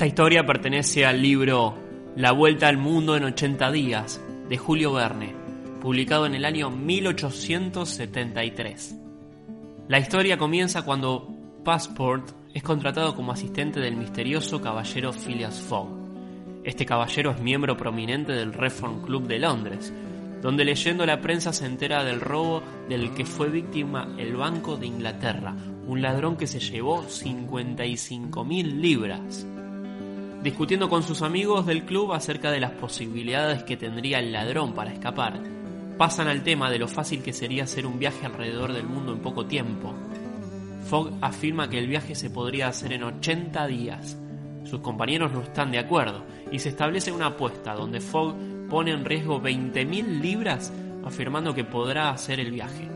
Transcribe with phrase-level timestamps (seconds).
[0.00, 1.74] Esta historia pertenece al libro
[2.16, 4.18] La Vuelta al Mundo en 80 días
[4.48, 5.34] de Julio Verne,
[5.82, 8.96] publicado en el año 1873.
[9.88, 11.28] La historia comienza cuando
[11.62, 15.90] Passport es contratado como asistente del misterioso caballero Phileas Fogg.
[16.64, 19.92] Este caballero es miembro prominente del Reform Club de Londres,
[20.40, 24.86] donde leyendo la prensa se entera del robo del que fue víctima el Banco de
[24.86, 25.54] Inglaterra,
[25.86, 29.46] un ladrón que se llevó 55 mil libras
[30.42, 34.92] discutiendo con sus amigos del club acerca de las posibilidades que tendría el ladrón para
[34.92, 35.40] escapar.
[35.98, 39.20] Pasan al tema de lo fácil que sería hacer un viaje alrededor del mundo en
[39.20, 39.94] poco tiempo.
[40.88, 44.16] Fogg afirma que el viaje se podría hacer en 80 días.
[44.64, 48.34] Sus compañeros no están de acuerdo y se establece una apuesta donde Fogg
[48.70, 50.72] pone en riesgo 20.000 libras
[51.04, 52.88] afirmando que podrá hacer el viaje.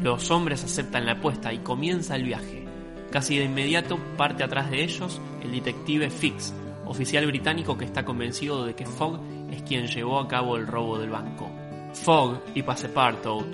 [0.00, 2.64] Los hombres aceptan la apuesta y comienza el viaje.
[3.10, 6.52] Casi de inmediato parte atrás de ellos el detective Fix,
[6.86, 10.98] oficial británico que está convencido de que Fogg es quien llevó a cabo el robo
[10.98, 11.50] del banco.
[11.92, 13.46] Fogg y Passepartout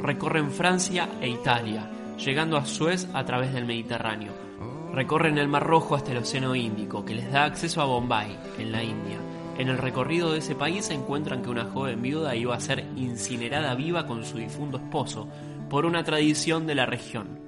[0.00, 4.32] recorren Francia e Italia, llegando a Suez a través del Mediterráneo.
[4.92, 8.72] Recorren el Mar Rojo hasta el Océano Índico, que les da acceso a Bombay, en
[8.72, 9.18] la India.
[9.58, 13.74] En el recorrido de ese país encuentran que una joven viuda iba a ser incinerada
[13.74, 15.28] viva con su difunto esposo,
[15.68, 17.40] por una tradición de la región.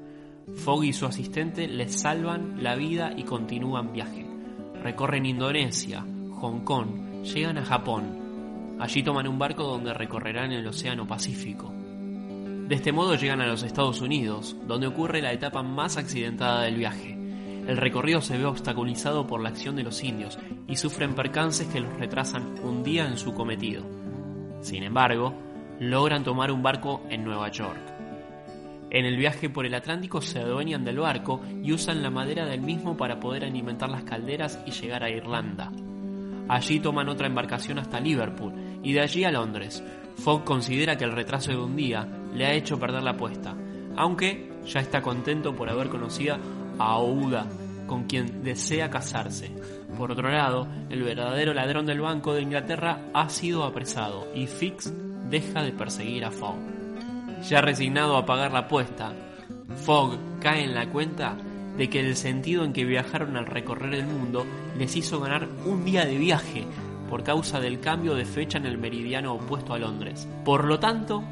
[0.57, 4.30] Fogg y su asistente les salvan la vida y continúan viaje
[4.83, 6.05] recorren Indonesia,
[6.41, 8.77] Hong Kong, llegan a Japón.
[8.81, 11.73] Allí toman un barco donde recorrerán el Océano Pacífico.
[12.69, 16.77] De este modo llegan a los Estados Unidos, donde ocurre la etapa más accidentada del
[16.77, 17.19] viaje.
[17.67, 21.81] El recorrido se ve obstaculizado por la acción de los indios y sufren percances que
[21.81, 23.85] los retrasan un día en su cometido.
[24.61, 25.35] Sin embargo,
[25.79, 28.00] logran tomar un barco en Nueva York.
[28.91, 32.61] En el viaje por el Atlántico se adueñan del barco y usan la madera del
[32.61, 35.71] mismo para poder alimentar las calderas y llegar a Irlanda.
[36.49, 38.53] Allí toman otra embarcación hasta Liverpool
[38.83, 39.85] y de allí a Londres.
[40.17, 43.55] Fogg considera que el retraso de un día le ha hecho perder la apuesta,
[43.97, 46.37] aunque ya está contento por haber conocido
[46.79, 47.47] a Ouda,
[47.87, 49.51] con quien desea casarse.
[49.97, 54.93] Por otro lado, el verdadero ladrón del Banco de Inglaterra ha sido apresado y Fix
[55.29, 56.80] deja de perseguir a Fogg.
[57.49, 59.13] Ya resignado a pagar la apuesta,
[59.85, 61.37] Fogg cae en la cuenta
[61.77, 64.45] de que el sentido en que viajaron al recorrer el mundo
[64.79, 66.67] les hizo ganar un día de viaje
[67.09, 70.29] por causa del cambio de fecha en el meridiano opuesto a Londres.
[70.45, 71.25] Por lo tanto,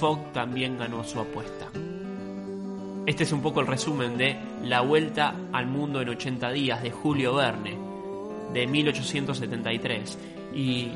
[0.00, 1.68] Fogg también ganó su apuesta.
[3.06, 6.90] Este es un poco el resumen de La Vuelta al Mundo en 80 días de
[6.90, 7.76] Julio Verne,
[8.52, 10.18] de 1873,
[10.54, 10.88] y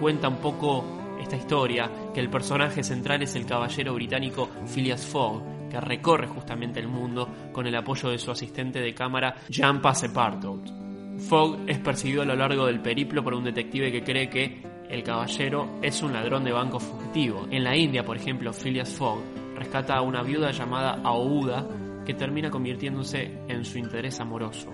[0.00, 0.84] cuenta un poco
[1.26, 6.78] esta historia que el personaje central es el caballero británico Phileas Fogg, que recorre justamente
[6.78, 10.70] el mundo con el apoyo de su asistente de cámara Jean Passepartout.
[11.18, 15.02] Fogg es percibido a lo largo del periplo por un detective que cree que el
[15.02, 17.48] caballero es un ladrón de banco fugitivo.
[17.50, 19.18] En la India, por ejemplo, Phileas Fogg
[19.56, 21.66] rescata a una viuda llamada Aouda
[22.06, 24.72] que termina convirtiéndose en su interés amoroso.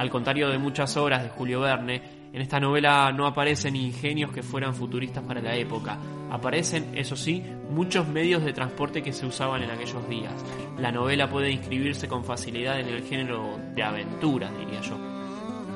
[0.00, 2.00] Al contrario de muchas obras de Julio Verne,
[2.32, 5.98] en esta novela no aparecen ingenios que fueran futuristas para la época.
[6.30, 10.32] Aparecen, eso sí, muchos medios de transporte que se usaban en aquellos días.
[10.78, 14.96] La novela puede inscribirse con facilidad en el género de aventuras, diría yo.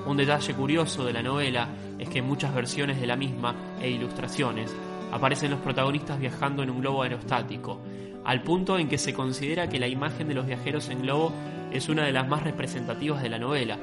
[0.06, 1.68] Un detalle curioso de la novela
[1.98, 4.74] es que en muchas versiones de la misma e ilustraciones
[5.12, 7.82] aparecen los protagonistas viajando en un globo aerostático,
[8.24, 11.30] al punto en que se considera que la imagen de los viajeros en globo
[11.70, 13.77] es una de las más representativas de la novela,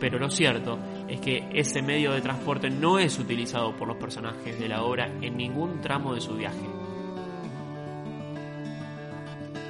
[0.00, 4.58] pero lo cierto es que ese medio de transporte no es utilizado por los personajes
[4.58, 6.66] de la obra en ningún tramo de su viaje.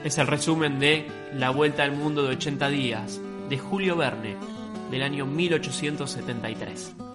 [0.05, 4.37] Es el resumen de La Vuelta al Mundo de 80 días, de Julio Verne,
[4.91, 7.10] del año 1873.